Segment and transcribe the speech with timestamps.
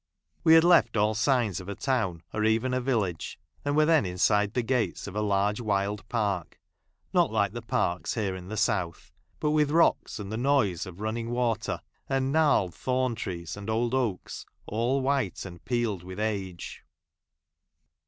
[0.43, 4.03] We had left aU signs of a town or even a village, and wei'e then
[4.03, 6.59] inside the gates of a huge wild park—
[7.13, 11.01] not like the parks here in the south, but with rocks, and the noise of
[11.01, 16.83] running water, and gnarled thorn trees, and old oaks, all white and peeled with age.